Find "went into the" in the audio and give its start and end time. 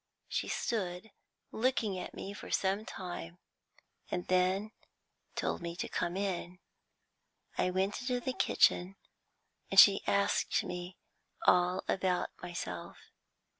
7.69-8.33